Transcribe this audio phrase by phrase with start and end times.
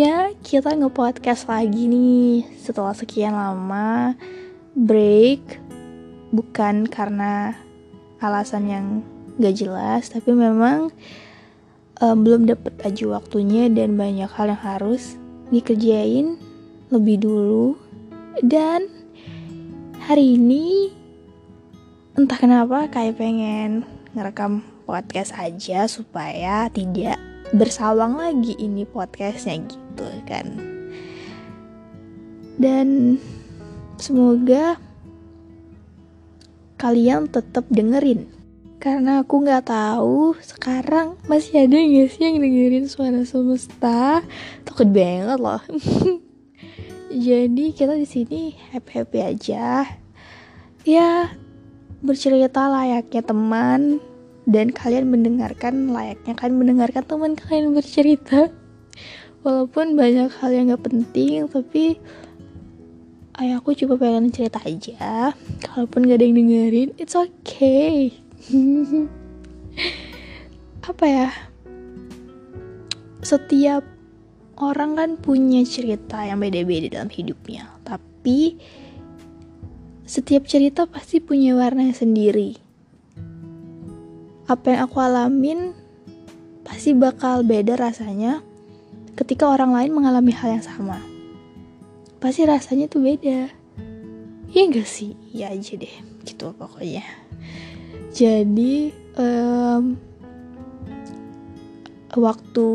[0.00, 2.48] akhirnya kita nge-podcast lagi nih.
[2.56, 4.16] Setelah sekian lama
[4.72, 5.60] break
[6.32, 7.52] bukan karena
[8.16, 8.86] alasan yang
[9.36, 10.88] gak jelas tapi memang
[12.00, 15.20] um, belum dapet aja waktunya dan banyak hal yang harus
[15.52, 16.40] dikerjain
[16.88, 17.76] lebih dulu.
[18.40, 18.88] Dan
[20.00, 20.96] hari ini
[22.16, 23.84] entah kenapa kayak pengen
[24.16, 27.20] ngerekam podcast aja supaya tidak
[27.50, 30.46] bersawang lagi ini podcastnya gitu kan.
[32.60, 33.18] Dan
[33.98, 34.78] semoga
[36.78, 38.30] kalian tetap dengerin.
[38.80, 44.24] Karena aku nggak tahu sekarang masih ada nggak sih yang dengerin suara semesta?
[44.64, 45.60] Takut banget loh.
[47.28, 48.40] Jadi kita di sini
[48.72, 49.84] happy happy aja.
[50.88, 51.28] Ya
[52.00, 54.00] bercerita layaknya teman
[54.48, 58.48] dan kalian mendengarkan layaknya kan mendengarkan teman kalian bercerita.
[59.40, 61.96] Walaupun banyak hal yang gak penting tapi
[63.40, 65.32] ayahku cuma pengen cerita aja.
[65.64, 68.12] Kalaupun gak ada yang dengerin it's okay.
[70.90, 71.28] Apa ya?
[73.20, 73.84] Setiap
[74.60, 77.68] orang kan punya cerita yang beda-beda dalam hidupnya.
[77.84, 78.60] Tapi
[80.04, 82.69] setiap cerita pasti punya warna sendiri
[84.50, 85.70] apa yang aku alamin
[86.66, 88.42] pasti bakal beda rasanya
[89.14, 90.98] ketika orang lain mengalami hal yang sama.
[92.18, 93.46] Pasti rasanya tuh beda.
[94.50, 95.14] Iya gak sih?
[95.30, 95.94] Iya aja deh
[96.26, 97.06] Gitu pokoknya.
[98.10, 99.94] Jadi um,
[102.10, 102.66] Waktu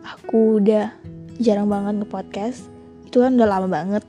[0.00, 0.88] aku udah
[1.36, 2.72] jarang banget nge-podcast
[3.04, 4.00] Itu kan udah lama banget.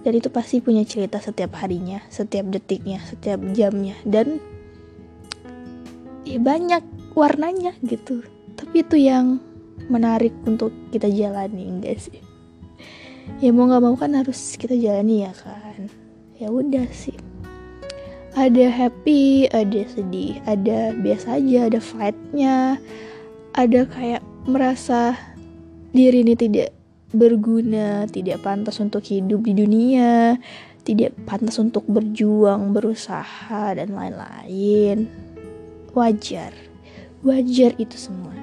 [0.00, 3.94] Dan itu pasti punya cerita setiap harinya Setiap detiknya, setiap jamnya.
[4.08, 4.40] Dan
[6.32, 6.80] ya banyak
[7.12, 8.24] warnanya gitu.
[8.56, 9.36] Tapi itu yang
[9.92, 12.20] menarik untuk kita jalani enggak sih?
[13.44, 15.92] Ya mau nggak mau kan harus kita jalani ya kan?
[16.40, 17.14] Ya udah sih.
[18.32, 22.80] Ada happy ada sedih ada biasa aja ada fightnya.
[23.52, 25.12] Ada kayak merasa
[25.92, 26.72] diri ini tidak
[27.12, 30.40] berguna tidak pantas untuk hidup di dunia
[30.82, 35.06] tidak pantas untuk berjuang berusaha dan lain-lain
[35.94, 36.52] wajar.
[37.22, 38.34] Wajar itu semua.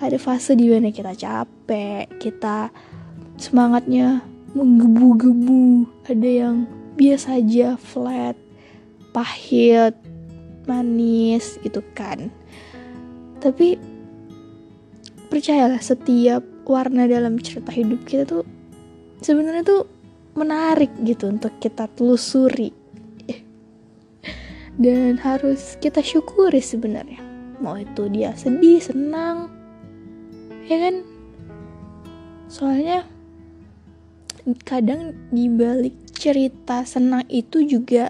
[0.00, 2.72] Ada fase di mana kita capek kita
[3.36, 4.24] semangatnya
[4.56, 5.84] menggebu-gebu.
[6.08, 6.56] Ada yang
[6.96, 8.36] biasa aja flat
[9.10, 9.96] pahit
[10.64, 12.30] manis gitu kan.
[13.40, 13.80] Tapi
[15.32, 18.44] percayalah setiap warna dalam cerita hidup kita tuh
[19.22, 19.82] sebenarnya tuh
[20.38, 22.79] menarik gitu untuk kita telusuri
[24.80, 27.20] dan harus kita syukuri sebenarnya.
[27.60, 29.52] Mau itu dia sedih senang
[30.64, 31.04] ya kan?
[32.48, 33.04] Soalnya
[34.64, 38.08] kadang di balik cerita senang itu juga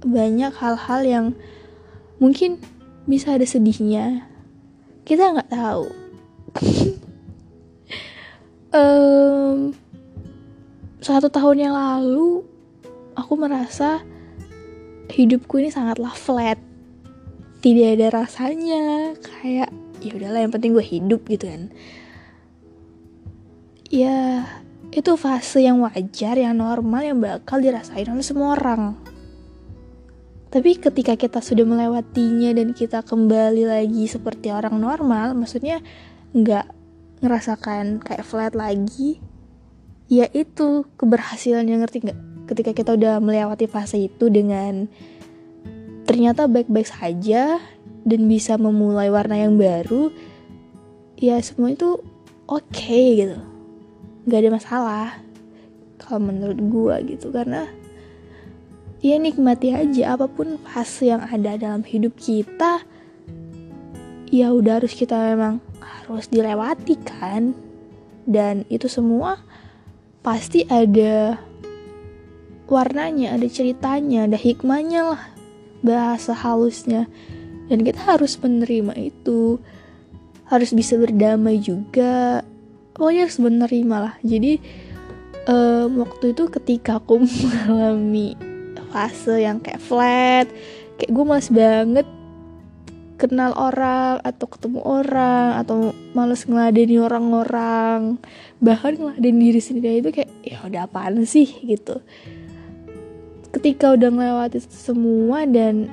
[0.00, 1.26] banyak hal-hal yang
[2.16, 2.56] mungkin
[3.04, 4.24] bisa ada sedihnya.
[5.04, 5.86] Kita nggak tahu.
[8.74, 9.70] Um,
[10.98, 12.42] satu tahun yang lalu
[13.14, 14.02] aku merasa
[15.10, 16.56] hidupku ini sangatlah flat
[17.60, 19.72] tidak ada rasanya kayak
[20.04, 21.72] ya udahlah yang penting gue hidup gitu kan
[23.88, 24.44] ya
[24.94, 28.94] itu fase yang wajar, yang normal, yang bakal dirasain oleh semua orang.
[30.54, 35.82] Tapi ketika kita sudah melewatinya dan kita kembali lagi seperti orang normal, maksudnya
[36.30, 36.70] nggak
[37.26, 39.18] ngerasakan kayak flat lagi,
[40.06, 42.20] ya itu keberhasilan yang ngerti nggak?
[42.44, 44.88] Ketika kita udah melewati fase itu dengan
[46.04, 47.58] ternyata baik-baik saja
[48.04, 50.12] dan bisa memulai warna yang baru,
[51.16, 51.96] ya semua itu
[52.44, 53.38] oke okay, gitu.
[54.28, 55.08] Gak ada masalah
[56.00, 57.64] kalau menurut gue gitu karena
[59.00, 62.84] ya nikmati aja apa pun fase yang ada dalam hidup kita
[64.28, 67.56] ya udah harus kita memang harus dilewati kan.
[68.24, 69.40] Dan itu semua
[70.24, 71.36] pasti ada
[72.68, 75.22] warnanya ada ceritanya ada hikmahnya lah
[75.84, 77.06] bahasa halusnya.
[77.68, 79.60] Dan kita harus menerima itu.
[80.48, 82.44] Harus bisa berdamai juga.
[82.96, 84.14] Pokoknya harus menerima lah.
[84.20, 84.60] Jadi
[85.48, 88.36] um, waktu itu ketika aku mengalami
[88.94, 90.46] fase yang kayak flat
[90.94, 92.06] kayak gue males banget
[93.18, 98.22] kenal orang atau ketemu orang atau males ngeladeni orang-orang.
[98.62, 101.50] Bahkan ngeladeni diri sendiri itu kayak ya udah apaan sih?
[101.66, 101.98] gitu
[103.64, 105.88] ketika udah ngelewati semua dan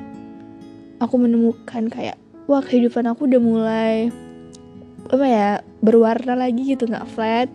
[1.00, 4.12] aku menemukan kayak wah kehidupan aku udah mulai
[5.08, 7.48] apa ya berwarna lagi gitu nggak flat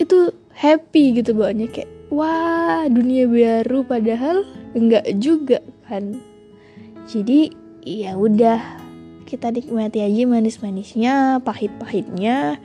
[0.00, 6.16] itu happy gitu bawahnya kayak wah dunia baru padahal enggak juga kan.
[7.12, 7.52] Jadi
[7.84, 8.80] ya udah
[9.28, 12.56] kita nikmati aja manis-manisnya pahit-pahitnya.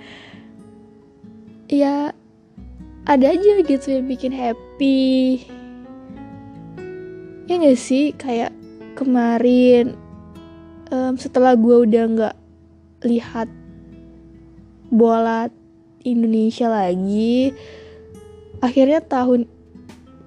[1.68, 2.16] Ya
[3.04, 4.71] ada aja gitu yang bikin happy
[7.46, 8.50] ya gak sih kayak
[8.98, 9.94] kemarin
[10.90, 12.36] um, setelah gue udah nggak
[13.06, 13.48] lihat
[14.90, 15.48] bola
[16.02, 17.54] Indonesia lagi
[18.62, 19.46] akhirnya tahun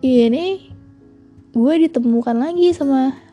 [0.05, 0.71] ini
[1.55, 3.25] gue ditemukan lagi sama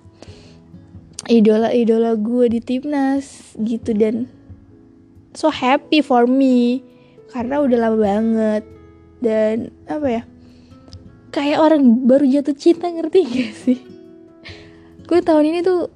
[1.32, 3.96] idola-idola gue di timnas gitu.
[3.96, 4.28] Dan
[5.32, 6.84] so happy for me
[7.32, 8.64] karena udah lama banget.
[9.22, 10.24] Dan apa ya
[11.32, 13.80] kayak orang baru jatuh cinta ngerti gak sih?
[15.08, 15.88] Gue tahun ini tuh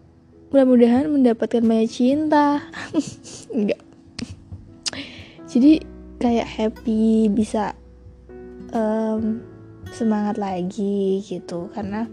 [0.50, 2.64] mudah-mudahan mendapatkan banyak cinta.
[3.56, 3.84] Enggak.
[5.52, 5.84] Jadi
[6.20, 7.76] kayak happy bisa
[8.72, 9.44] um,
[9.92, 11.68] semangat lagi gitu.
[11.76, 12.08] Karena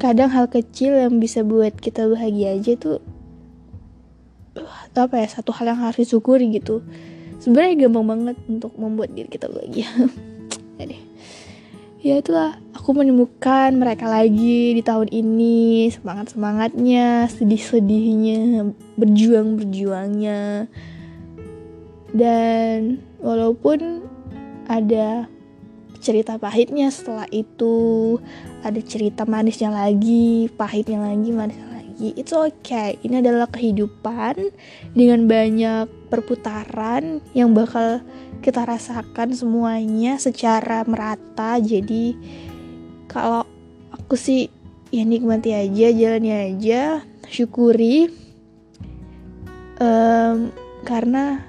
[0.00, 3.00] kadang hal kecil yang bisa buat kita bahagia aja tuh
[4.96, 6.80] apa ya satu hal yang harus disyukuri gitu.
[7.36, 9.88] Sebenarnya gampang banget untuk membuat diri kita bahagia.
[10.80, 10.96] Jadi
[12.00, 15.88] ya itulah aku menemukan mereka lagi di tahun ini.
[15.92, 20.68] Semangat semangatnya sedih sedihnya berjuang berjuangnya
[22.16, 24.06] dan walaupun
[24.66, 25.28] ada
[26.00, 28.16] cerita pahitnya setelah itu
[28.62, 33.00] ada cerita manisnya lagi pahitnya lagi manisnya lagi it's okay.
[33.00, 34.52] Ini adalah kehidupan
[34.92, 38.04] dengan banyak perputaran yang bakal
[38.40, 41.58] kita rasakan semuanya secara merata.
[41.60, 42.14] Jadi
[43.10, 43.44] kalau
[43.92, 44.48] aku sih
[44.94, 48.10] ya nikmati aja jalani aja syukuri.
[49.76, 50.54] Um,
[50.88, 51.44] karena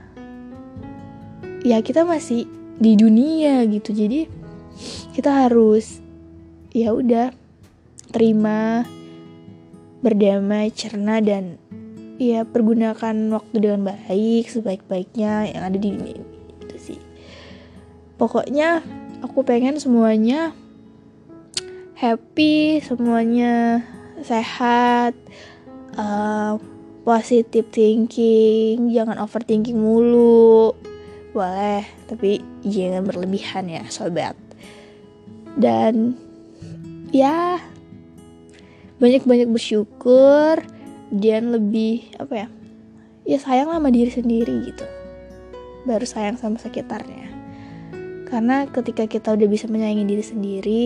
[1.63, 3.93] ya kita masih di dunia gitu.
[3.93, 4.27] Jadi
[5.15, 6.01] kita harus
[6.73, 7.33] ya udah
[8.13, 8.85] terima
[10.01, 11.57] berdamai cerna dan
[12.21, 16.36] ya pergunakan waktu dengan baik sebaik-baiknya yang ada di dunia ini
[18.17, 18.81] pokoknya
[19.21, 20.53] aku pengen semuanya
[21.97, 23.81] happy semuanya
[24.21, 25.17] sehat
[25.97, 26.57] uh,
[27.05, 30.73] positive thinking jangan overthinking mulu.
[31.33, 34.37] Boleh tapi jangan berlebihan ya sobat.
[35.57, 36.17] Dan
[37.13, 37.61] ya
[38.97, 40.61] banyak-banyak bersyukur
[41.13, 42.47] dan lebih apa ya
[43.25, 44.85] ya sayang sama diri sendiri gitu.
[45.85, 47.46] Baru sayang sama sekitarnya
[48.27, 50.85] karena ketika kita udah bisa menyayangi diri sendiri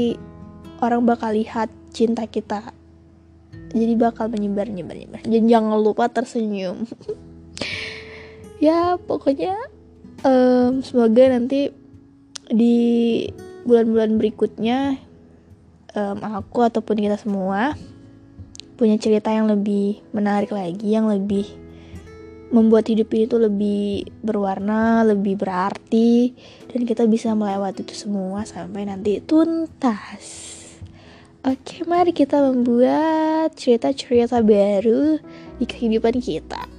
[0.81, 2.73] orang bakal lihat cinta kita.
[3.71, 5.21] Jadi bakal menyebar nyebar nyebar.
[5.25, 6.85] Dan jangan lupa tersenyum.
[8.61, 9.57] Ya pokoknya
[10.21, 11.73] um, semoga nanti
[12.45, 13.25] di
[13.65, 15.01] bulan-bulan berikutnya
[15.97, 17.73] um, aku ataupun kita semua
[18.77, 21.49] punya cerita yang lebih menarik lagi, yang lebih
[22.51, 26.35] membuat hidup ini tuh lebih berwarna, lebih berarti,
[26.67, 30.51] dan kita bisa melewati itu semua sampai nanti tuntas.
[31.41, 35.17] Oke, mari kita membuat cerita-cerita baru
[35.57, 36.69] di kehidupan kita.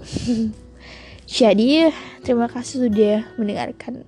[1.26, 1.88] Jadi,
[2.22, 4.06] terima kasih sudah mendengarkan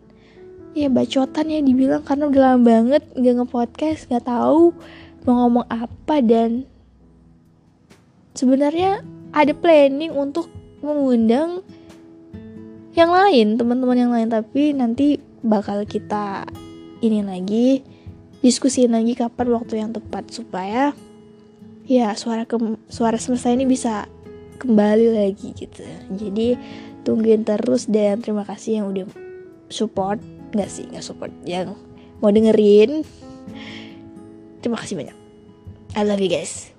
[0.74, 4.74] ya bacotan ya dibilang karena udah lama banget nggak nge-podcast, nggak tahu
[5.24, 6.66] mau ngomong apa dan
[8.34, 10.50] sebenarnya ada planning untuk
[10.84, 11.64] mengundang
[12.94, 16.46] yang lain, teman-teman yang lain, tapi nanti bakal kita
[17.02, 17.82] ini lagi
[18.40, 20.92] diskusiin lagi kapan waktu yang tepat supaya
[21.84, 22.56] ya suara ke
[22.92, 24.04] suara semesta ini bisa
[24.60, 25.84] kembali lagi gitu.
[26.12, 26.56] Jadi
[27.02, 29.08] tungguin terus dan terima kasih yang udah
[29.72, 30.20] support.
[30.52, 31.76] Nggak sih nggak support yang
[32.20, 33.02] mau dengerin.
[34.60, 35.16] Terima kasih banyak.
[35.94, 36.73] I love you guys